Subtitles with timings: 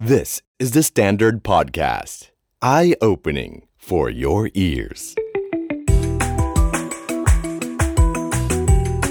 [0.00, 2.30] This is the Standard Podcast.
[2.62, 5.16] Eye opening for your ears.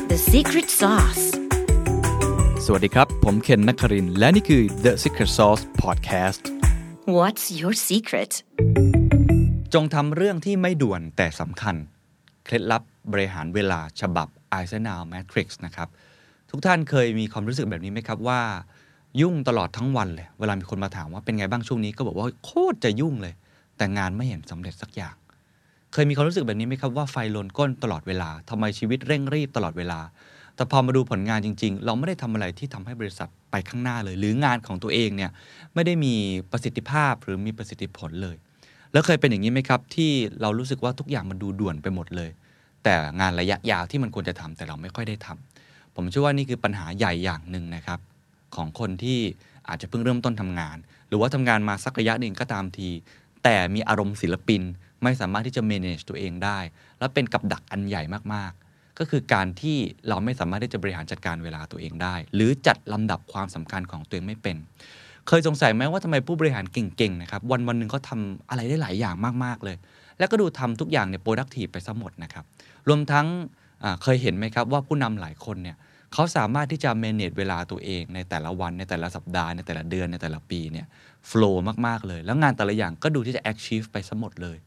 [0.08, 1.24] The secret sauce.
[2.66, 6.42] สวัสดีครับ ผมเคนนักครินทร์และนี่คือ The Secret Sauce Podcast
[7.18, 8.32] What's your secret?
[9.74, 11.76] จงทำเรื่องที่ไม่ด่วนแต่สำคัญ
[12.46, 14.28] เคล็ดลับบริหารเวลาฉบับ
[14.58, 15.88] Eisenhower Matrix นะครับ
[16.52, 18.42] ทุกท่านเคยมีความรู้สึกแบบนี้ไหมครับว่า
[19.22, 23.34] ยุ่งตลอดทั้งวันเลย เวลามีคนมาถามว่าเป็นไงบ้างช่วงนี้ก็บอกว่าโคตรจะยุ่งเลย
[23.78, 25.16] แต่งานไม่เห็นสำเร็จสักอย่าง
[25.94, 30.00] เคยมีความรู้สึกแบบนี้ไหมครับว่าไฟลนก้นตลอดเวลาทำไมชีวิตเร่งรีบตลอดเวลา
[30.56, 35.32] แต่พอมาดูผลงานจริง ๆ เราไม่ได้ทำอะไรที่ทำให้บริษัทไปข้างหน้าเลย หรืองานของตัวเองเนี่ย
[35.74, 36.14] ไม่ได้มี
[36.52, 38.36] ประสิทธิภาพหรือมีประสิทธิผลเลย
[38.92, 40.12] แล้วเคยเป็นอย่างนี้ไหมครับ ที่
[40.42, 42.30] เรารู้สึกว่าทุกอย่างมันดูด่วนไปหมดเลย
[42.84, 48.00] แต่งานระยะยาวที่มันควรจะทำแต่เราไม่ค่อยได้ทำผมเชื่อว่านี่คือปัญหาใหญ่อย่างหนึ่งนะครับ
[48.58, 49.20] ของคนที่
[49.70, 52.90] อาจจะเพิ่งเริ่มต้นทำงาน หรือว่าทำงานมาสักระยะหนึ่งก็ตามที
[53.44, 54.62] แต่มีอารมณ์ศิลปิน
[55.04, 56.60] ไม่สามารถที่จะ manage ตัวเองได้
[57.00, 59.78] และเป็นกับดักอันใหญ่มากๆ ก็คือการที่
[60.08, 64.58] เราไม่สามารถที่จะบริหารจัดการเวลาตัวเองได้ หรือจัดลำดับความสำคัญของตัวเองไม่เป็น
[65.28, 69.78] เคยสงสัยไหมว่าทำไมผู้บริหารเก่งๆนะครับวันวันหนึ่งเขาทำอะไรได้หลายอย่างมากๆเลย
[70.20, 72.46] แล้วก็ดูทำทุกอย่างเนี่ย productive ไปซะหมดนะครับ
[72.88, 73.28] รวมทั้ง
[74.04, 75.78] เคยเห็นไหมครับว่าผู้นำหลายคนเนี่ย
[76.14, 80.86] เขาสามารถที่จะ manage เวลาตัวเองในแต่ละวันในแต่ละสัปดาห์ในแต่ละเดือนในแต่ละปีเนี่ย
[81.30, 81.56] flow
[81.88, 84.58] มากๆเลย แล้วงานแต่ละอย่างก็ดูที่จะ achieve ไปซะหมดเลย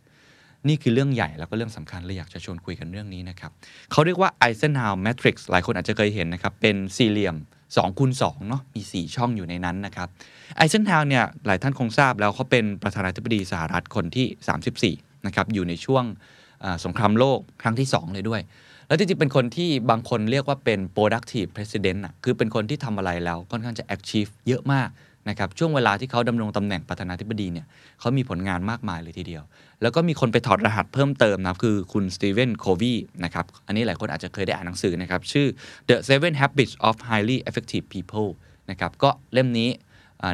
[0.69, 3.51] นี่คือเรื่องใหญ่แล้วก็เรื่องสำคัญเลยอยากจะชวนคุยกันเรื่องนี้นะครับ
[3.93, 10.09] เขาเรียกว่า Eisenhower Matrix หลายคนอาจจะเคยเห็นนะครับ เป็นสี่เหลี่ยม2คูณ2เนาะมี 4 ช่องอยู่ในนั้นนะครับ
[10.61, 16.05] Eisenhower เนี่ยหลายท่านคงทราบแล้วเขาเป็นประธานาธิบดีสหรัฐคนที่ 34นะครับอยู่ในช่วง
[16.85, 18.41] สงครามโลกครั้งที่ 2 เลยด้วย
[18.91, 24.89] แล้วจริงๆเป็นคนที่บางคนเรียกว่าเป็น productive president อะคือเป็นคนที่ทำอะไรแล้วค่อนข้างจะ achieve เยอะมาก
[25.29, 27.67] นะครับช่วงเวลาที่เขาดำรงตำแหน่งประธานาธิบดีเนี่ย
[28.01, 29.43] เขามีผลงานมากมายเลยทีเดียว
[29.83, 35.47] แล้วก็มีคนไปถอดรหัสเพิ่มเติมนะคือคุณสตีเวนโควีนะครับอันนี้หลายคนอาจจะเคยได้อ่านหนังสือนะครับชื่อ
[35.89, 38.31] The Seven Habits of Highly Effective People
[38.71, 39.71] นะครับก็เล่มนี้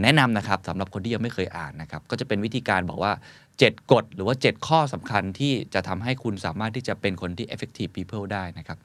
[0.05, 3.13] แนะนำนะครับสำหรับคนที่ยังไม่เคยอ่านนะครับก็จะเป็นวิธีการบอกว่า
[3.61, 8.79] 7 กฎหรือว่า 7 ข้อสำคัญที่จะทำให้คุณสามารถที่จะเป็นคนที่ effective people ได้นะครับ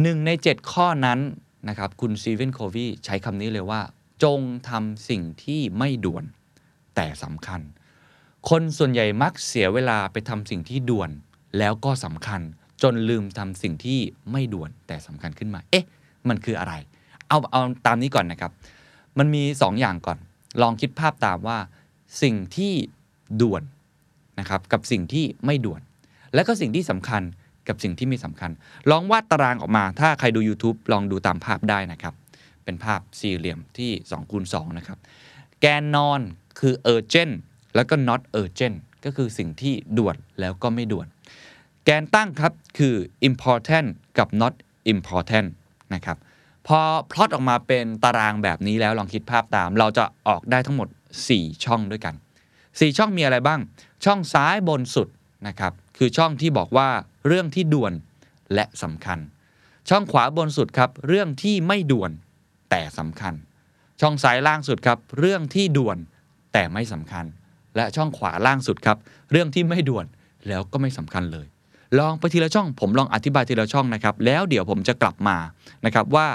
[0.00, 1.20] หนึ่งใน 7 ข้อนั้น
[1.68, 3.80] นะครับคุณซีเวนโควีใช้คำนี้เลยว่า
[4.24, 6.24] จงทำสิ่งที่ไม่ด่วน
[6.94, 7.60] แต่สำคัญ
[8.50, 11.10] คนส่วนใหญ่มักเสียเวลาไปทำสิ่งที่ด่วน
[11.58, 12.40] แล้วก็สำคัญ
[12.82, 14.00] จนลืมทำสิ่งที่
[14.32, 15.86] ไม่ด่วนแต่สำคัญขึ้นมา เอ๊ะ
[16.28, 16.74] มันคืออะไร
[17.28, 18.52] เอาเอาตามนี้ก่อนนะครับ
[19.18, 20.18] มันมี2อย่างก่อน
[20.62, 21.58] ลองคิดภาพตามว่า
[22.22, 22.72] สิ่งที่
[23.40, 23.62] ด่วน
[24.38, 25.80] นะครับกับสิ่งที่ไม่ด่วน
[26.34, 27.22] และก็สิ่งที่สำคัญ
[27.68, 28.50] กับสิ่งที่ไม่สำคัญ
[28.90, 32.14] ลองวาดตารางออกมา ถ้าใครดู YouTube ลองดูตามภาพได้นะครับ
[32.64, 34.98] เป็นภาพสี่เหลี่ยมที่2คูณ2นะครับ
[35.60, 36.20] แกนนอน
[36.58, 37.34] คือ urgent
[37.74, 41.06] แล้วก็ not urgent ก็คือสิ่งที่ด่วนแล้วก็ไม่ด่วน
[41.84, 42.94] แกนตั้งครับคือ
[43.28, 43.88] important
[44.18, 44.54] กับ not
[44.92, 45.48] important
[45.94, 46.16] นะครับ
[46.66, 50.88] พอพลอตออกมาเป็นตารางแบบนี้แล้วลองคิดภาพตาม เราจะออกได้ทั้งหมด
[51.26, 52.14] 4 ช่องด้วยกัน
[52.78, 53.60] 4 ช่องมีอะไรบ้าง
[54.04, 55.08] ช่องซ้ายบนสุด
[55.46, 56.88] นะครับคือช่องที่บอกว่า
[57.26, 57.92] เรื่องที่ด่วน
[58.54, 59.18] และสำคัญ
[59.88, 62.10] ช่องขวาบนสุดครับเรื่องที่ไม่ด่วน
[62.70, 63.34] แต่สำคัญ
[64.00, 65.98] ช่องซ้ายล่างสุดครับเรื่องที่ด่วน
[66.52, 67.24] แต่ไม่สำคัญ
[67.76, 68.96] และช่องขวาล่างสุดครับ
[69.30, 70.06] เรื่องที่ไม่ด่วน
[70.48, 71.46] แล้วก็ไม่สำคัญเลย
[71.98, 75.36] ลองไปทีละช่องผมลองอธิบายทีละช่องนะครับแล้วเดี๋ยวผมจะกลับมา
[75.84, 76.26] นะครับว่า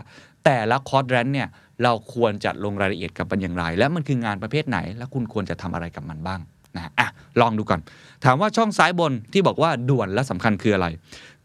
[0.47, 1.49] แต่ละคอร์ดแรนเนี่ย
[1.83, 6.39] เราควรจะลงรายละเอียดกับมันอย่างไร และมันคืองานประเภทไหน และคุณควรจะทำอะไรกับมันบ้าง
[6.75, 7.07] นะอะ
[7.41, 7.81] ลองดูก่อน
[8.25, 10.87] ถามว่าช่องซ้ายบนที่บอกว่าด่วนและสำคัญคืออะไร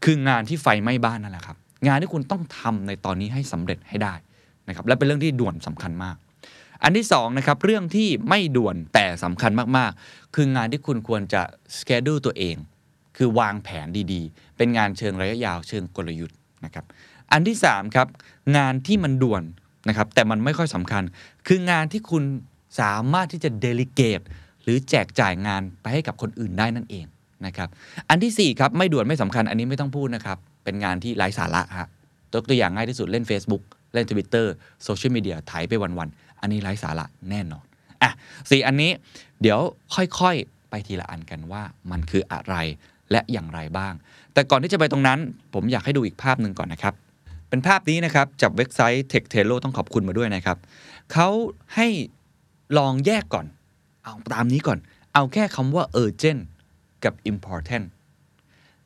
[0.03, 4.13] คืองานที่ไฟไหม้บ้านนั่นแหละครับ งานที่คุณต้องทำในตอนนี้ให้สำเร็จให้ได้
[4.67, 6.15] นะครับและเป็นเรื่องที่ด่วนสำคัญมาก
[6.83, 11.41] อันที่2นะครับเรื่องที่ไม่ด่วนแต่สำคัญมากๆ คืองานที่คุณควรจะ
[11.77, 12.55] schedule ตัวเอง
[13.17, 16.85] คือวางแผนดีๆ เป็นงานเชิงระยะยาวเชิงกลยุทธ์นะครับ
[17.31, 18.07] อันที่3ครับ
[18.57, 19.43] งานที่มันด่วน
[19.87, 21.03] นะครับแต่มันไม่ค่อยสำคัญ
[21.47, 22.23] คืองานที่คุณ
[22.79, 24.25] สามารถที่จะ delegate
[24.63, 27.05] หรือแจกจ่ายงานไปให้กับคนอื่นได้นั่นเอง
[27.45, 27.69] นะครับ
[28.09, 31.87] อันที่4ครับไม่ด่วนไม่สำคัญอันนี้ไม่ต้องพูดนะครับเป็นงานที่ไร้สาระฮะ
[32.31, 34.45] ตัวตัวอย่างง่ายที่สุดเล่น Facebook เล่น Twitter
[34.83, 37.65] โซเชียลมีเดียถ่ายไปวันๆอันนี้ไร้สาระแน่นอน
[38.01, 38.11] อะ
[38.49, 38.91] สี่อันนี้
[39.41, 39.59] เดี๋ยว
[39.95, 42.55] ค่อยๆไปทีละอันกันว่ามันคืออะไร
[43.11, 43.93] และอย่างไรบ้าง
[44.33, 45.19] แต่ก่อนที่จะไปตรงนั้น
[45.53, 46.93] ผมอยากให้ดูอีกภาพหนึ่งก่อนนะครับ
[47.53, 50.57] เป็นภาพนี้นะครับ จากเว็บไซต์ t e c h t e l o ต้องขอบคุณมาด้วยนะครับ
[51.13, 51.29] เขา
[51.75, 51.87] ให้
[52.77, 53.45] ลองแยกก่อน
[54.03, 54.79] เอาตามนี้ก่อน
[55.13, 56.41] เอาแค่คำว่า urgent
[57.03, 57.85] กับ important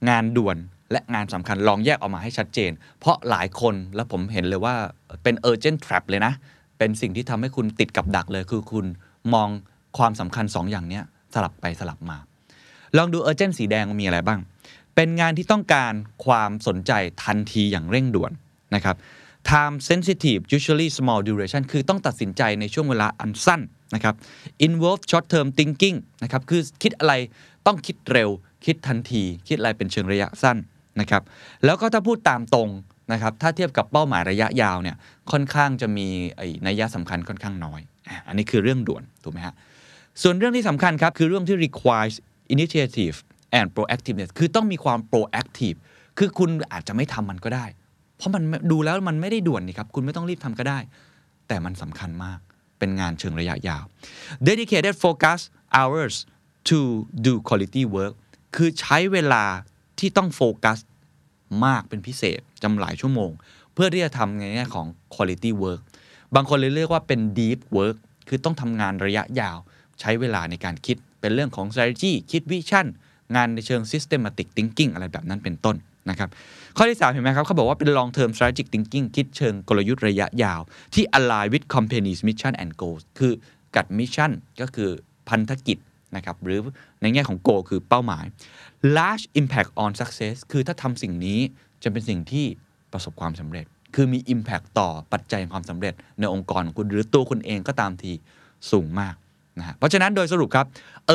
[0.10, 0.58] งานด่วน
[0.92, 4.76] และงานสำคัญลองแยกออกมาให้ชัดเจน เพราะหลายคนแล้วผมเห็นเลยว่า
[5.24, 6.34] เป็น urgent trap เลยนะ
[6.78, 8.86] เป็นสิ่งที่ทำให้คุณติดกับดักเลย คือคุณ
[9.34, 9.50] มอง
[9.98, 11.02] ความสำคัญ2ออย่างนี้
[11.34, 12.18] สลับไปสลับมา
[12.98, 14.40] ลองดู urgent สีแดงมีอะไรบ้าง
[14.96, 15.94] เป็นงานที่ต้องการ
[16.26, 16.92] ความสนใจ
[17.24, 18.34] ทันทีอย่างเร่งด่วน
[18.76, 18.96] นะครับ
[19.50, 23.62] time sensitive usually small duration คือต้องตัดสินใจในช่วงเวลาอันสั้น
[23.96, 24.16] นะครับ
[24.68, 27.14] involve short term thinking นะครับ คือคิดอะไร
[27.66, 28.30] ต้องคิดเร็ว
[28.66, 30.58] คิดทันที คิดอะไรเป็นเชิงระยะสั้น
[31.00, 31.24] นะครับ
[31.66, 32.70] แล้วก็ถ้าพูดตามตรง
[33.14, 34.96] นะครับ ถ้าเทียบกับเป้าหมายระยะยาวเนี่ย
[35.32, 37.82] ค่อนข้างจะมีไอ้นัยยะสำคัญค่อนข้างน้อย
[38.28, 39.56] อันนี้คือเรื่องด่วน ถูกไหมฮะ
[40.22, 42.16] ส่วนเรื่องที่สำคัญครับ คือเรื่องที่ requires
[42.56, 43.16] initiative
[43.58, 45.78] and proactiveness คือต้องมีความ proactive
[46.18, 47.66] คือคุณอาจจะไม่ทำมันก็ได้
[48.18, 50.80] เพราะมันดูแล้วมันไม่ได้ด่วนนี่ครับ คุณไม่ต้องรีบทำก็ได้
[51.48, 52.40] แต่มันสำคัญมาก
[52.80, 53.84] เป็นงานเชิงระยะยาว
[54.48, 55.40] dedicated focus
[55.78, 56.16] hours
[56.70, 56.80] to
[57.26, 58.14] do quality work
[58.56, 59.44] คือใช้เวลา
[60.00, 60.78] ที่ต้องโฟกัส
[61.66, 63.32] มากเป็นพิเศษจำหลายชั่วโมง
[63.74, 65.82] เพื่อที่จะทำในแง่ของ quality work
[66.36, 67.98] บางคนเลยเรียกว่าเป็น deep work
[68.28, 69.58] คือต้องทำงานระยะยาว
[70.00, 72.86] ใช้เวลาในการคิดเป็นเรื่องของ strategy คิด vision
[73.36, 75.76] งานในเชิง systematic thinking อะไรแบบนั้นเป็นต้น
[76.10, 76.30] นะครับ
[76.78, 80.62] ข้อที่ 3 เห็นไหมครับเขาบอกว่าเป็น long term strategic thinking คิดเชิงกลยุทธ์ระยะยาว
[80.94, 83.34] ที่ align with company's mission and goals คือ
[83.76, 84.32] กัด mission
[84.62, 84.90] ก็คือ
[85.30, 85.78] พันธกิจ
[86.16, 86.60] นะครับหรือ
[87.02, 88.26] ในแง่ของ goal คือเป้าหมาย
[88.98, 91.40] large impact on success คือถ้าทำสิ่งนี้
[91.84, 92.46] จะเป็นสิ่งที่
[92.94, 93.66] ประสบความสำเร็จ
[93.96, 98.12] คือมี impact ต่อปัจจัยความสำเร็จในองค์กรของคุณหรือตัวคุณเองก็ตามที
[98.72, 99.16] สูงมาก
[99.60, 100.66] นะฮะเพราะฉะนั้นโดยสรุปครับ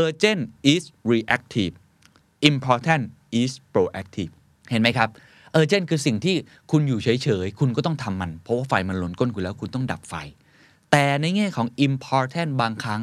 [0.03, 0.43] urgent
[0.73, 1.75] is reactive
[2.51, 3.05] important
[3.41, 4.33] is proactive
[4.73, 5.09] เห็นไหมครับ
[5.59, 6.35] urgent คือสิ่งที่
[6.71, 10.15] คุณอยู่เฉยๆ คุณก็ต้องทำมัน เพราะว่าไฟมันหล่นก้นคุณแล้วคุณต้องดับไฟ
[10.91, 13.03] แต่ในแง่ของ important บางครั้ง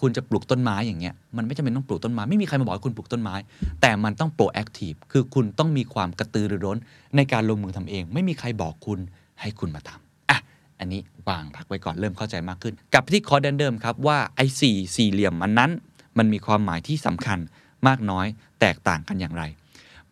[0.00, 3.34] คุณจะปลูกต้นไม้อย่างเงี้ยมันไม่จำเป็นต้องปลูกต้นไม้ ไม่มีใครมาบอกคุณปลูกต้นไม้
[3.80, 6.78] แต่มันต้อง proactive คือคุณต้องมีความกระตือรือร้น
[7.16, 8.98] ในการลงมือทำเอง ไม่มีใครบอกคุณ
[9.40, 10.38] ให้คุณมาทำอะ
[10.78, 15.70] อันนี้วางพักไว้ก่อนเริ่มเข้าใจมากขึ้น กับที่คอร์ดเดิมครับว่าไอ้สี่สี่เหลี่ยมอันนั้น
[16.18, 17.38] มันมีความหมายที่สำคัญ
[17.86, 18.26] มากน้อย
[18.60, 19.44] แตกต่างกันอย่างไร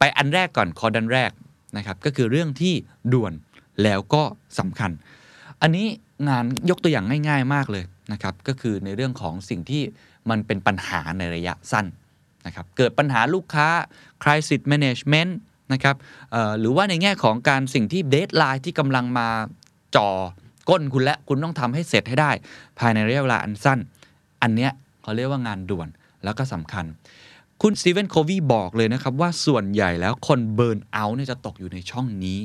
[0.01, 1.31] ไปอันแรกก่อนคอดันแรก
[1.77, 2.75] นะครับก็คือเรื่องที่
[3.13, 3.33] ด่วน
[3.83, 4.23] แล้วก็
[4.59, 4.91] สำคัญ
[5.63, 5.87] อันนี้
[6.29, 9.83] งานยกตัวอย่างง่าย ๆ มากเลยนะครับก็คือในเรื่องของสิ่งที่
[10.31, 11.87] มันเป็นปัญหาในระยะสั้น
[12.47, 13.69] นะครับเกิดปัญหาลูกค้า
[14.23, 15.33] crisis management
[15.73, 15.97] นะครับ
[16.61, 19.29] หรือว่าในแง่ของการสิ่งที่ deadline ที่กำลังมา
[19.97, 20.09] จ่อ
[20.69, 22.31] ก้นคุณและคุณต้องทำให้เสร็จให้ได้
[22.79, 23.79] ภายในระยะเวลาอันสั้น
[24.43, 24.73] อันเนี้ย
[25.03, 25.89] เขาเรียกว่างานด่วน
[26.25, 26.85] แล้วก็สำคัญ
[27.65, 32.39] คุณสตีเวนโควีบอกเลยนะครับว่าส่วนใหญ่แล้วคน burnout เนี่ยจะตกอยู่ในช่องนี้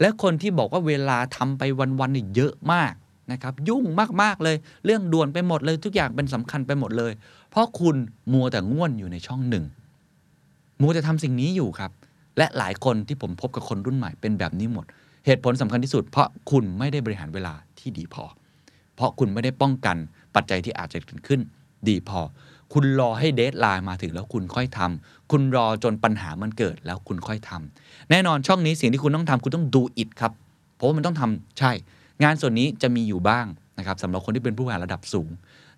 [0.00, 1.62] และคนที่บอกว่าเวลาทำไป
[2.00, 2.92] วันๆเนี่ยเยอะมาก
[3.32, 3.84] นะครับยุ่ง
[4.22, 7.12] มากๆเลยเรื่องด่วนไปหมดเลยทุกอย่างเป็นสำคัญไปหมดเลย
[7.50, 7.96] เพราะคุณ
[8.32, 9.64] มัวแต่ง่วนอยู่ในช่องหนึ่ง
[10.80, 11.90] มัวแต่ทำสิ่งนี้อยู่ครับ
[12.38, 14.84] และหลายคนที่ผมพบกับคนรุ่นใหม่เป็นแบบนี้หมด
[15.26, 18.24] เหตุผลสำคัญที่สุด เพราะคุณไม่ได้บริหารเวลาที่ดีพอ
[18.96, 19.96] เพราะคุณไม่ได้ป้องกัน
[20.34, 21.40] ปัจจัยที่อาจจะเกิดขึ้น
[21.88, 22.20] ดีพอ
[22.72, 30.32] คุณรอให้เดทไลน์มาถึงแล้วคุณค่อยทำคุณรอจนปัญหามันเกิดแล้วคุณค่อยทำแน่นอนช่องนี้สิ่งที่คุณต้องทำคุณต้องดูอิดครับ
[30.74, 31.70] เพราะว่ามันต้องทำใช่
[32.22, 33.46] งานส่วนนี้จะมีอยู่บ้าง
[33.78, 35.28] นะครับสำหรับคนที่เป็นผู้บริหารระดับสูง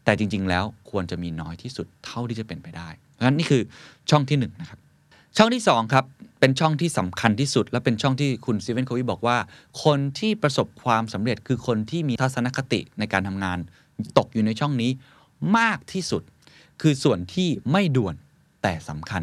[0.04, 3.62] แต่จริง ๆ แล้วควรจะมีน้อยที่สุดเท่าที่จะเป็นไปได้เพราะฉะนั้นนี่คือ
[4.10, 4.78] ช่องที่หนึ่งนะครับ
[5.36, 6.04] ช่องที่2ครับ
[6.40, 9.36] เป็นช่องที่สำคัญที่สุด และเป็นช่องที่คุณซีเวนโควีบอกว่า
[9.84, 13.58] คนที่ประสบความสำเร็จคือคนที่มีทัศนคติในการทำงาน
[14.18, 14.90] ตกอยู่ในช่องนี้
[15.58, 16.22] มากที่สุด
[16.80, 18.14] คือส่วนที่ไม่ด่วน
[18.62, 19.22] แต่สำคัญ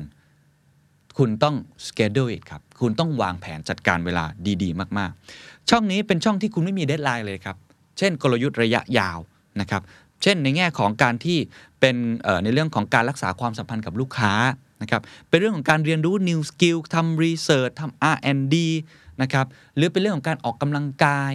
[1.18, 1.56] คุณต้อง
[1.88, 4.26] schedule it ครับ คุณต้องวางแผนจัดการเวลา
[4.64, 7.58] ดีๆ มากๆ ช่องนี้เป็นช่องที่คุณไม่มีเดทไลน์เลยครับ
[7.98, 9.20] เช่น กลยุทธ์ระยะยาว
[9.62, 9.82] นะครับ
[10.24, 11.38] เช่นในแง่ของการที่
[11.80, 11.96] เป็น
[12.44, 14.34] ในเรื่องของการรักษาความสัมพันธ์กับลูกค้า
[14.82, 18.56] นะครับ เป็นเรื่องของการเรียนรู้ new skill ทำ research ทำ R&D
[19.22, 19.46] นะครับ
[19.76, 21.32] หรือเป็นเรื่องของการออกกำลังกาย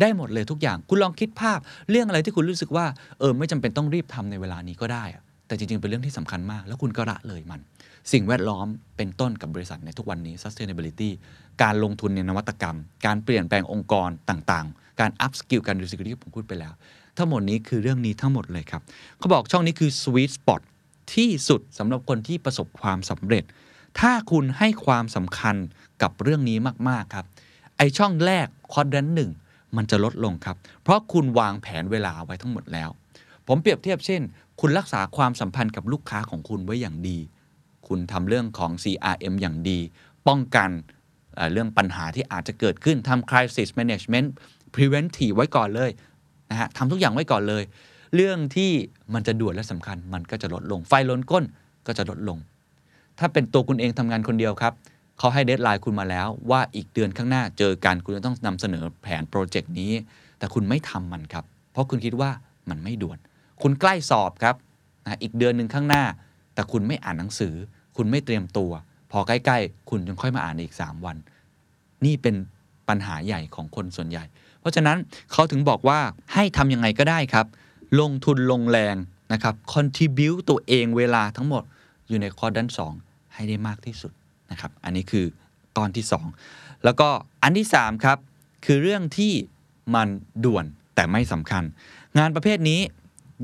[0.00, 1.58] ได้หมดเลยทุกอย่าง คุณลองคิดภาพ
[1.90, 2.86] เรื่องอะไรที่คุณรู้สึกว่า
[3.18, 5.04] เออ ไม่จำเป็นต้องรีบทำในเวลานี้ก็ได้
[5.48, 7.60] แต่จริง ๆ เป็นเรื่องที่สำคัญมาก แล้วคุณก็ละเลยมัน
[8.12, 11.10] สิ่งแวดล้อมเป็นต้นกับบริษัทในทุกวันนี้ sustainability
[11.62, 12.76] การลงทุนในนวัตกรรม
[13.06, 16.72] การเปลี่ยนแปลงองค์กรต่างๆ การ up skill การ reskill ที่ผมพูดไปแล้ว
[17.16, 18.82] ทั้งหมดนี้คือเรื่องนี้ทั้งหมดเลยครับ
[19.18, 20.60] เขาบอกช่องนี้คือ sweet spot
[21.14, 23.44] ที่สุดสำหรับคนที่ประสบความสำเร็จ
[24.00, 25.56] ถ้าคุณให้ความสำคัญ
[26.02, 27.26] กับเรื่องนี้มากๆครับ
[27.76, 29.30] ไอช่องแรกคอร์ดนหนึ่ง
[29.76, 32.90] มันจะลดลงครับ เพราะคุณวางแผนเวลาไว้ทั้งหมดแล้ว
[33.46, 34.22] ผมเปรียบเทียบเช่น
[34.60, 37.18] คุณรักษาความสัมพันธ์กับลูกค้าของคุณไว้อย่างดี
[37.88, 39.78] คุณทำเรื่องของ CRM อย่างดี
[40.28, 40.70] ป้องกัน
[41.34, 44.28] เรื่องปัญหาที่อาจจะเกิดขึ้นทำ crisis management
[44.74, 45.90] preventive ไว้ก่อนเลย
[46.50, 47.62] นะฮะทำทุกอย่างไว้ก่อนเลย
[48.14, 48.70] เรื่องที่
[49.14, 51.44] มันจะด่วนและสำคัญ มันก็จะลดลง ไฟลนก้น
[51.86, 52.38] ก็จะลดลง
[53.18, 54.72] ถ้าเป็นตัวคุณเองทำงานคนเดียวครับ
[55.18, 59.92] เขาให้ deadline คุณมาแล้วว่าอีกเดือนข้างหน้าเจอกันคุณจะต้องนำเสนอแผนโปรเจกต์นี้
[60.38, 62.30] แต่คุณไม่ทำมันครับ เพราะคุณคิดว่า
[62.70, 63.18] มันไม่ด่วน
[63.62, 64.56] คุณใกล้สอบครับ
[65.04, 66.04] นะอีกเดือนหนึ่งข้างหน้า
[66.54, 67.54] แต่คุณไม่อ่านหนังสือ
[67.96, 68.70] คุณไม่เตรียมตัว
[69.10, 71.16] พอใกล้ๆ คุณจึงค่อยมาอ่านอีก 3 วัน
[72.04, 72.34] นี่เป็น
[72.88, 74.24] ปัญหาใหญ่ของคนส่วนใหญ่
[74.60, 74.96] เพราะฉะนั้น
[75.32, 75.98] เขาถึงบอกว่า
[76.34, 77.46] ให้ทำยังไงก็ได้ครับ
[78.00, 78.96] ลงทุนลงแรง
[79.32, 81.62] นะครับ contribute ตัวเองเวลาทั้งหมด
[82.08, 82.68] อยู่ในคอร์ดัน
[83.00, 84.12] 2 ให้ได้มากที่สุด
[84.50, 85.26] นะครับ อันนี้คือ
[85.76, 86.04] ตอนที่
[86.44, 87.08] 2 แล้วก็
[87.42, 88.18] อันที่ 3 ครับ
[88.64, 89.32] คือเรื่องที่
[89.94, 90.08] มัน
[90.44, 91.62] ด่วนแต่ไม่สำคัญ
[92.18, 92.80] งานประเภทนี้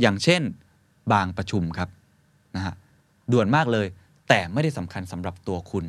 [0.00, 0.42] อย่างเช่น
[1.12, 1.88] บางประชุมครับ
[2.56, 2.74] นะฮะ
[3.32, 3.86] ด่วนมากเลย
[4.28, 5.84] แต่ไม่ได้สำคัญสำหรับตัวคุณ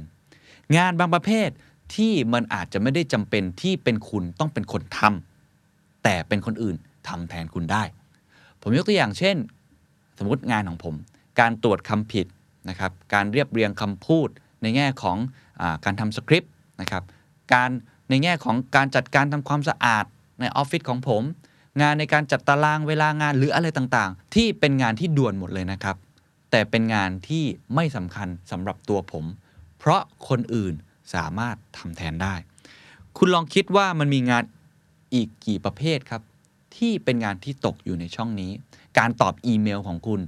[0.78, 1.50] งานบางประเภท
[1.96, 6.76] ที่มันอาจจะไม่ได้จำเป็นที่เป็นคุณต้องเป็นคนทำแต่เป็นคนอื่น
[7.08, 7.84] ทำแทนคุณได้
[8.62, 9.36] ผมยกตัวอย่างเช่น
[10.18, 10.96] สมมติงานของผม
[11.40, 12.26] การตรวจคำผิด
[12.70, 14.28] นะครับ การเรียบเรียงคำพูด
[14.62, 15.18] ในแง่ของ
[15.62, 17.04] อการทำสคริปต์นะครับ
[17.54, 17.70] การ
[18.10, 20.06] ในแง่ของการจัดการทำความสะอาด
[20.40, 21.22] ในออฟฟิศของผม
[21.82, 25.96] งานในการจัดตารางเวลางานหรืออะไรต่างๆ ที่เป็นงานที่ด่วนหมดเลยนะครับ
[26.52, 27.44] แต่เป็นงานที่
[27.76, 29.26] ไม่สำคัญสำหรับตัวผม
[29.80, 30.74] เพราะคนอื่น
[31.14, 32.36] สามารถทำแทนได้
[33.18, 34.44] คุณลองคิดว่ามันมีงาน
[35.14, 36.22] อีกกี่ประเภทครับ
[36.78, 38.52] ที่เป็นงานที่ตกอยู่ในช่องนี้
[38.98, 40.22] การตอบอีเมลของคุณ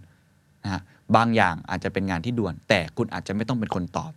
[0.63, 0.81] นะฮะ
[1.15, 4.11] บางอย่างอาจจะเป็นงานที่ด่วน แต่คุณอาจจะไม่ต้องเป็นคนตอบ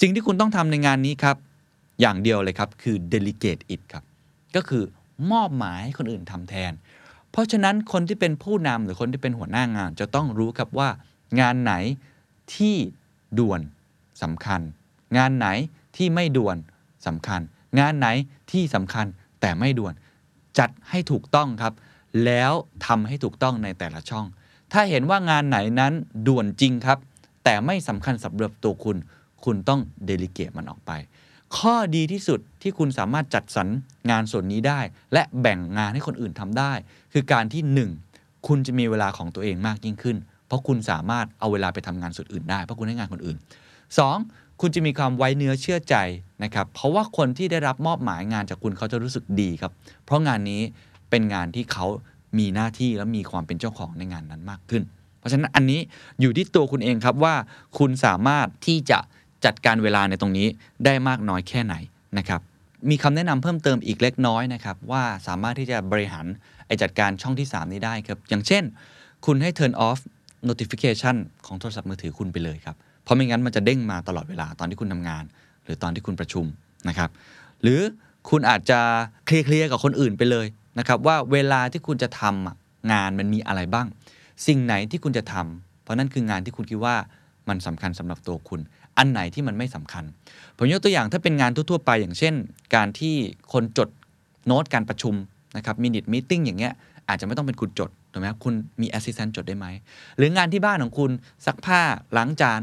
[0.00, 1.36] สิ่งที่คุณต้องทำในงานนี้ครับ
[2.00, 4.04] อย่างเดียวเลยครับคือ delegate it ครับ
[4.56, 4.82] ก็คือ
[5.32, 6.72] มอบหมายให้คนอื่นทำแทน
[7.30, 10.88] เพราะฉะนั้นคนที่เป็นผู้นำหรือคนที่เป็นหัวหน้างาน จะต้องรู้ครับว่า
[11.40, 11.74] งานไหน
[12.54, 12.76] ที่
[13.38, 13.60] ด่วน
[14.22, 14.60] สำคัญ
[15.18, 15.48] งานไหน
[15.96, 16.56] ที่ไม่ด่วน
[17.06, 17.40] สำคัญ
[17.80, 18.08] งานไหน
[18.52, 19.06] ที่สำคัญ
[19.40, 19.94] แต่ไม่ด่วน
[20.58, 21.74] จัดให้ถูกต้องครับ
[22.24, 22.52] แล้ว
[22.86, 24.26] ทำให้ถูกต้องในแต่ละช่อง
[24.72, 25.92] ถ้าเห็นว่างานไหนนั้น
[26.26, 26.98] ด่วนจริงครับ
[27.44, 28.96] แต่ไม่สำคัญสำหรับตัวคุณ
[29.44, 30.92] คุณต้องเดลิเกตมันออกไป
[31.56, 33.68] ข้อดีที่สุดที่คุณสามารถจัดสรร
[34.10, 34.80] งานส่วนนี้ได้
[35.12, 36.72] และแบ่งงานให้คนอื่นทำได้
[37.12, 37.62] คือการที่
[38.04, 43.36] 1 คุณจะมีเวลาของตัวเองมากยิ่งขึ้น เพราะคุณสามารถเอาเวลาไปทำงานส่วนอื่นได้เพราะคุณให้งานคนอื่น
[43.98, 44.60] 2.
[44.60, 45.96] คุณจะมีความไว้เนื้อเชื่อใจ
[46.44, 49.72] นะครับเพราะว่าคนที่ได้รับมอบหมายงานจากคุณเขาจะรู้สึกดีครับ
[50.04, 50.62] เพราะงานนี้
[51.10, 51.86] เป็นงานที่เขา
[52.38, 54.82] มีหน้าที่และมีความเป็นเจ้าของในงานนั้นมากขึ้น
[55.18, 55.80] เพราะฉะนั้นอันนี้
[56.20, 57.34] อยู่ที่ตัวคุณเองครับว่า
[57.78, 58.98] คุณสามารถที่จะ
[59.44, 60.46] จัดการเวลาในตรงนี้
[60.84, 61.74] ได้มากน้อยแค่ไหน
[62.18, 62.40] นะครับ
[62.90, 66.26] มีคำแนะนำเพิ่มเติมอีกเล็กน้อยนะครับว่าสามารถที่จะบริหาร
[66.66, 68.64] ไอจัดการช่องที่ 3 นี้ได้ครับอย่างเช่น
[69.26, 69.98] คุณให้ turn off
[70.48, 71.16] notification
[71.46, 75.24] ของโทรศัพท์มือถือคุณไปเลยครับ เพราะไม่งั้นมันจะเด้งมาตลอดเวลาตอนที่คุณทำงาน
[75.64, 76.44] หรือตอนที่คุณประชุม
[76.88, 77.10] นะครับ
[77.62, 77.80] หรือ
[78.30, 78.80] คุณอาจจะ
[79.26, 80.46] เคลียร์กับคนอื่นไปเลย
[80.78, 82.56] นะครับว่าเวลาที่คุณจะทำอะ
[82.92, 83.86] งานมันมีอะไรบ้าง
[84.46, 86.96] สิ่งไหนที่คุณจะทำเพราะนั่นคืองานที่คุณคิดว่า
[87.48, 88.60] มันสำคัญสำหรับตัวคุณ
[88.98, 90.04] อันไหนที่มันไม่สำคัญ
[90.56, 92.34] ผมยกตัวอย่างถ้าเป็นงานทั่วๆไปอย่างเช่น
[92.74, 93.14] การที่
[93.52, 93.88] คนจด
[94.46, 95.14] โน้ตการประชุม
[95.56, 96.72] นะครับมินิทมีติ้งอย่างเงี้ย
[97.08, 99.66] อาจจะไม่ต้องเป็นคุณจดถูกไหมครับคุณมี assistant จดได้ไหม
[100.16, 101.10] หรืองานที่บ้านของคุณ
[101.46, 101.80] ซักผ้า
[102.16, 102.60] ล้างจาน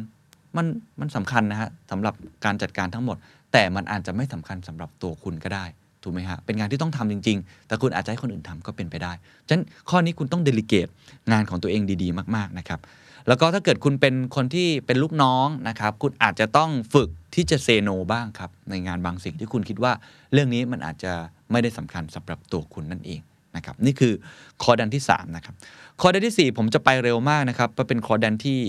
[0.57, 0.65] มัน
[0.99, 2.13] มันสำคัญนะฮะสำหรับ
[2.45, 3.17] การจัดการทั้งหมด
[3.53, 5.65] แต่มันอาจจะไม่สำคัญสำหรับตัวคุณก็ได้
[6.03, 9.13] ถูกไหมฮะเป็นงานที่ต้องทำจริง ๆ แต่คุณอาจจะให้คนอื่นทำก็เป็นไปได้
[9.47, 10.87] ฉะนั้นข้อนี้คุณต้อง delegate
[11.31, 12.79] งานของตัวเองดีๆ มากๆนะครับ
[13.27, 19.93] แล้วก็ถ้าเกิดคุณเป็นคนที่เป็นลูกน้องนะครับ คุณอาจจะต้องฝึกที่จะ say no บ้างครับ ในงานบางสิ่งที่คุณคิดว่า
[20.33, 21.13] เรื่องนี้มันอาจจะ
[21.51, 23.19] ไม่ได้สำคัญสำหรับตัวคุณนั่นเอง
[23.55, 24.13] นะครับนี่คือ
[24.63, 25.55] quadrant ที่3นะครับ
[26.01, 28.59] quadrant ที่ 4 ผมจะไปเร็วมากนะครับเพราะเป็น quadrant ที่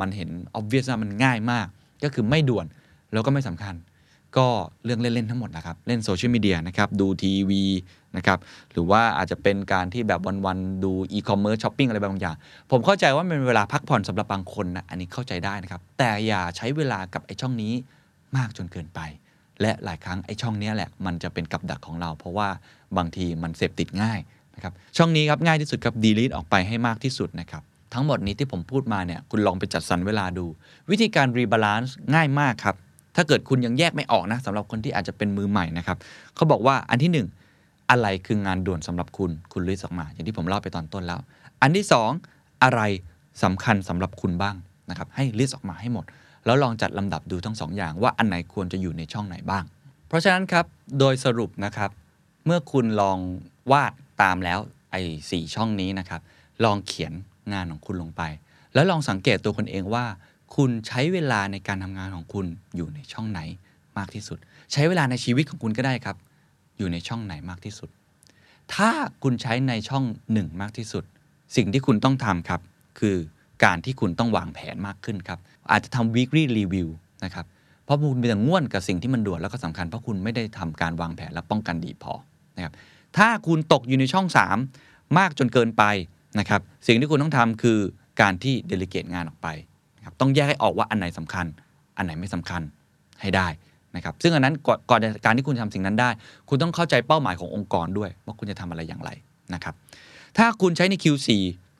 [0.00, 1.66] มันเห็น obvious ว่ามันง่ายมาก
[2.04, 2.66] ก็คือไม่ด่วน
[3.12, 3.74] แล้วก็ไม่สำคัญ
[4.38, 4.48] ก็
[4.84, 7.62] เรื่องเล่น ๆ ทั้งหมดนะครับ เล่นโซเชียลมีเดียนะครับ ดูทีวี
[8.16, 8.38] นะครับ
[8.72, 12.36] หรือว่าอาจจะเป็นการที่แบบวันๆดูอีคอมเมิร์ซช้อปปิ้งอะไรบางอย่าง
[12.70, 17.72] ผมเข้าใจว่ามันเป็นเวลาพักผ่อนสำหรับบางคนนะ อันนี้เข้าใจได้นะครับ แต่อย่าใช้เวลากับไอ้ช่องนี้
[18.36, 19.00] มากจนเกินไป
[19.60, 22.48] และหลายครั้งไอ้ช่องนี้แหละ มันจะเป็นกับดักของเรา เพราะว่า
[22.96, 24.18] บางทีมันเสพติดง่าย
[24.54, 27.62] นะครับ ช่องนี้ครับง่ายที่สุดครับ delete ออกไปให้มากที่สุดนะครับ
[27.94, 30.46] ทั้งหมดนี้ที่ผมพูดมาเนี่ยคุณลองไปจัดสรรเวลาดู
[30.90, 32.76] วิธีการ rebalance ง่ายมากครับ
[33.16, 35.96] ถ้าเกิดคุณยังแยกไม่ออกนะสำหรับคนที่อาจจะเป็นมือใหม่นะครับ
[36.34, 37.26] เขาบอกว่าอันที่หนึ่ง
[37.90, 41.20] อะไรคืองานด่วนสำหรับคุณคุณ list ออกมา อย่างที่ผมเล่าไปตอนต้นแล้ว
[41.62, 42.10] อันที่สอง
[42.62, 42.80] อะไร
[43.42, 44.54] สำคัญสำหรับคุณบ้าง
[44.90, 46.04] นะครับให้ลิสต์ออกมาให้หมด
[46.44, 49.64] แล้วลองจัดลำดับดูทั้งสองอย่าง ว่าอันไหนควรจะอยู่ในช่องไหนบ้าง
[50.08, 50.64] เพราะฉะนั้นครับ
[50.98, 51.90] โดยสรุปนะครับ
[52.46, 53.18] เมื่อคุณลอง
[53.72, 53.92] วาด
[54.22, 54.58] ตามแล้ว
[54.90, 56.20] ไอ้สี่ช่องนี้นะครับ
[56.64, 57.12] ลองเขียน
[57.52, 58.22] งานของคุณลงไป
[58.74, 60.04] แล้วลองสังเกตตัวคุณเองว่า
[60.54, 63.40] คุณใช้เวลาในการทำงานของคุณอยู่ในช่องไหน
[63.98, 64.38] มากที่สุด
[64.72, 66.16] ใช้เวลาในชีวิตของคุณก็ได้ครับ
[66.78, 67.88] อยู่ในช่องไหนมากที่สุด
[68.74, 68.90] ถ้า
[69.22, 71.04] คุณใช้ในช่องหนึ่งมากที่สุด
[71.56, 72.60] สิ่งที่คุณต้องทำครับ
[72.98, 73.16] คือ
[73.64, 75.38] การที่คุณต้องวางแผนมากขึ้นครับ
[75.70, 76.88] อาจจะทำ weekly review
[77.24, 77.46] นะครับ
[77.84, 82.12] เพราะคุณเป็นแต่ง่วนกับสิ่งที่มันด่วนแล้วก็สำคัญเพราะคุณไม่ได้ทำการวางแผนและป้องกันดีพอ
[82.56, 82.74] นะครับ
[83.16, 84.26] ถ้าคุณตกอยู่ในช่อง
[84.72, 85.84] 3 มากจนเกินไป
[86.38, 87.78] นะครับสิ่งที่คุณต้องทำคือ
[88.20, 89.48] การที่เดลิเกตงานออกไป
[90.06, 91.46] นะครับต้องแยกให้ออกว่าอันไหนสำคัญ
[91.96, 92.62] อันไหนไม่สำคัญ
[93.20, 93.48] ให้ได้
[93.96, 96.10] นะครับซึ่งอันนั้นก่อนการที่คุณทำสิ่งนั้นได้
[96.48, 99.10] คุณต้องเข้าใจเป้าหมายขององค์กรด้วย ว่าคุณจะทำอะไรอย่างไร
[99.54, 99.74] นะครับ
[100.38, 101.28] ถ้าคุณใช้ใน Q4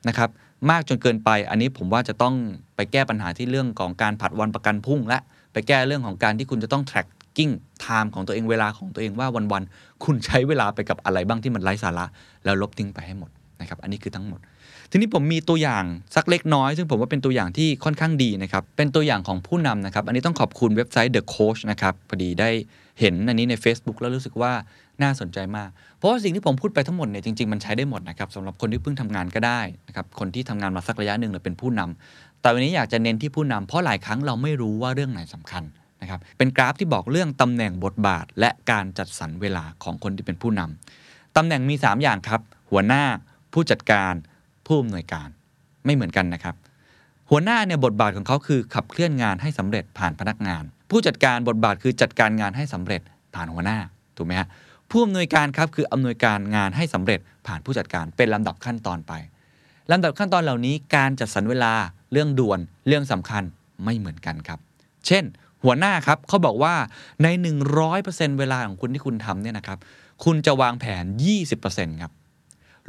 [0.07, 0.29] นะครับ
[0.69, 2.35] มากจนเกินไปอันนี้ผมว่าจะต้อง
[2.75, 5.17] ไปแก้ปัญหาที่เรื่องของการผัดวันประกันพรุ่ง และ
[5.53, 7.53] ไปแก้เรื่องของการที่คุณจะต้อง tracking
[7.83, 12.05] time ของตัวเองเวลาของตัวเองว่าวันๆคุณใช้เวลาไปกับอะไรบ้างที่มันไร้สาระ
[12.45, 13.29] แล้วลบทิ้งไปให้หมด
[13.61, 14.39] นะครับอันนี้คือทั้งหมด
[14.91, 15.83] ทีนี้ผมมีตัวอย่าง
[16.15, 22.49] สักเล็กน้อย ซึ่งผมว่าเป็นตัวอย่างที่ค่อนข้างดีนะครับ เป็นตัวอย่างของผู้นำนะครับ อันนี้ต้องขอบคุณเว็บไซต์ The Coach นะครับ พอดีได้
[22.99, 24.51] เห็นอันนี้ใน Facebook แล้วรู้สึกว่า
[25.01, 35.63] น่าสนใจมาก เพราะว่าสิ่งที่ผมพูดไปทั้งหมดเนี่ยจริงๆ มันใช้ได้หมดนะครับสำหรับคนที่เพิ่งทำงานก็ได้นะครับ คนที่ทำงานมาสักระยะหนึ่งหรือเป็นผู้นำแต่วันนี้อยากจะเน้นที่ผู้นำเพราะหลายครั้งเราไม่รู้ว่าเรื่องไหนสำคัญ
[36.01, 42.41] นะครับ เป็นกราฟที่บอกเรื่องตำแหน่งบทบาท และการจัดสรรเวลาของคนที่เป็นผู้นำตำแหน่งมี 3 อย่างครับ
[42.71, 43.03] หัวหน้า
[43.53, 44.13] ผู้จัดการ
[44.67, 45.27] ผู้อำนวยการ
[45.85, 46.55] ไม่เหมือนกันนะครับ
[47.29, 53.01] หัวหน้าเนี่ยบทบาทของเขาคือขับเคลื่อนงานให้สำเร็จผ่านพนักงาน ผู้จัดการบทบาทคือจัดการงานให้สำเร็จ
[53.35, 53.77] ผ่านหัวหน้า
[54.17, 54.47] ถูกไหมฮะ
[54.89, 59.13] ผู้อำนวยการครับคืออำนวยการงานให้สำเร็จผ่านผู้จัดการเป็นลำดับขั้นตอนไป
[59.91, 61.73] ลำดับขั้นตอนเหล่านี้การจัดสรรเวลา
[62.11, 63.43] เรื่องด่วนเรื่องสำคัญ
[63.83, 64.59] ไม่เหมือนกันครับ
[65.07, 65.23] เช่น
[65.63, 66.75] หัวหน้าครับเขาบอกว่า
[67.23, 67.27] ใน
[67.83, 69.79] 100%เวลาของคุณที่คุณทำเนี่ยนะครับ
[70.23, 71.03] คุณจะวางแผน
[71.53, 72.11] 20%ครับ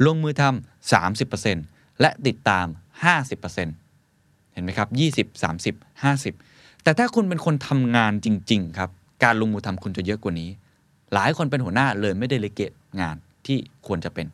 [0.05, 2.67] ลงมือทำ30%และติดตาม
[3.39, 4.89] 50%เห็นไหมครับ
[5.25, 8.89] 20 30 50 แต่ถ้าคุณเป็นคนทำงานจริง ๆ ครับ
[9.23, 10.49] การลงมือทำคุณจะเยอะกว่านี้
[11.13, 13.15] หลายคนเป็นหัวหน้าเลยไม่ได้เลเกตงาน
[13.45, 14.27] ที่ควรจะเป็น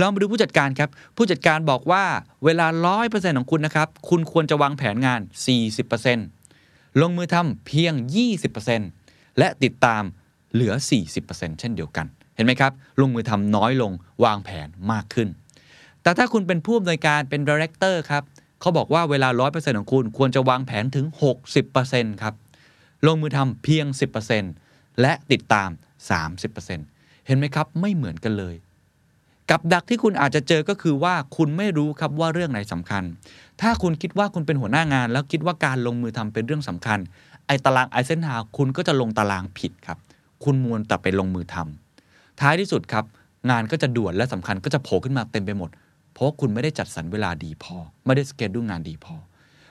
[0.00, 2.04] ลองไปดูผู้จัดการครับ ผู้จัดการบอกว่า
[2.44, 2.66] เวลา
[3.02, 5.20] 100%ของคุณนะครับ คุณควรจะวางแผนงาน
[6.10, 7.92] 40%ลงมือทำเพียง
[8.66, 10.02] 20%และติดตาม
[10.52, 10.72] เหลือ
[11.16, 12.06] 40%เช่นเดียวกัน
[12.36, 13.92] เห็นไหมครับ ลงมือทำน้อยลง
[14.24, 15.28] วางแผนมากขึ้น
[16.02, 18.22] แต่ถ้าคุณเป็นผู้อำนวยการเป็นดีเรคเตอร์ครับ
[18.60, 21.06] เขาบอกว่าเวลา 100%ของคุณควรจะวางแผนถึง
[21.64, 22.34] 60%ครับ
[23.06, 23.86] ลงมือทำเพียง
[24.42, 25.70] 10%และติดตาม
[26.48, 28.54] 30%เห็นไหมครับ ไม่เหมือนกันเลย
[29.50, 33.04] กับดักที่คุณอาจจะเจอก็คือว่าคุณไม่รู้ครับว่าเรื่องไหนสำคัญ
[33.60, 36.98] ถ้าคุณคิดว่าคุณเป็นหัวหน้างาน แล้วคิดว่าการลงมือทำเป็นเรื่องสำคัญ
[37.46, 39.98] ไอ้ตารางไอเซนฮาคุณก็จะลงตารางผิดครับ
[40.44, 41.85] คุณมวนแต่ไปลงมือทำ
[42.40, 43.04] ท้ายที่สุดครับ
[43.50, 45.70] งานก็จะด่วนและสำคัญก็จะโผล่ขึ้นมาเต็มไปหมด
[46.12, 49.14] เพราะว่าคุณไม่ได้จัดสรรเวลาดีพอ ไม่ได้สเกจดูงานดีพอ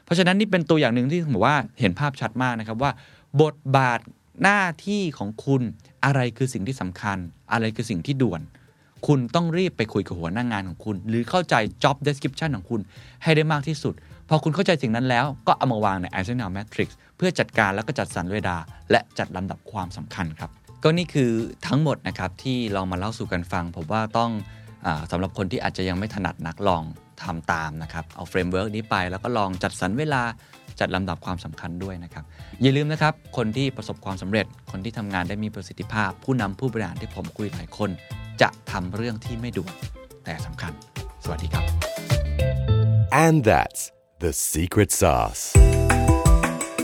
[0.03, 2.91] เพราะฉะนั้นนี่เป็นตัวอย่างหนึ่งที่ผมบอกว่าเห็นภาพชัดมากนะครับว่า
[3.41, 3.99] บทบาท
[4.43, 5.61] หน้าที่ของคุณ
[6.05, 7.17] อะไรคือสิ่งที่สำคัญ
[7.51, 8.41] อะไรคือสิ่งที่ด่วน
[9.07, 12.81] คุณต้องรีบไปคุยกับหัวหน้างงานของคุณ หรือเข้าใจ job description ของคุณ
[13.23, 13.93] ให้ได้มากที่สุด
[14.29, 18.55] พอคุณเข้าใจสิ่งนั้นแล้วก็เอามาวางใน Eisenhower Matrix เพื่อจัดการแล้วก็จัดสรรเวลา
[18.91, 20.51] และจัดลำดับความสำคัญครับ
[20.83, 21.31] ก็นี่คือ
[21.67, 24.31] ทั้งหมดนะครับที่เรามาเล่าสู่กันฟัง ผมว่าต้อง
[24.85, 26.83] อาสำหรับคนที่อาจจะยังไม่ถนัดนักลอง
[27.23, 30.21] ทำตามนะครับเอา framework นี้ไปแล้วก็ลองจัดสรรเวลา
[30.79, 32.23] จัดลำดับความสำคัญด้วยนะครับ
[32.61, 37.89] อย่าลืมนะครับ คนที่ประสบความสำเร็จ คนที่ทำงานได้มีประสิทธิภาพ ผู้นำผู้บริหารที่ผมคุยหลายคน
[38.41, 39.73] จะทำเรื่องที่ไม่ด่วน
[40.25, 40.73] แต่สำคัญ
[41.23, 41.63] สวัสดีครับ
[43.25, 43.81] And that's
[44.23, 45.43] the secret sauce.